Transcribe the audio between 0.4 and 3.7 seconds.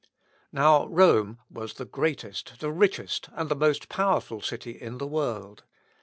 Now Rome was the greatest, the richest, and the